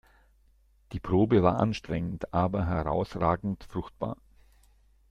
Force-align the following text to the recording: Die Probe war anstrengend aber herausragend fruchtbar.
Die 0.93 0.99
Probe 0.99 1.43
war 1.43 1.59
anstrengend 1.59 2.33
aber 2.33 2.65
herausragend 2.65 3.63
fruchtbar. 3.69 4.17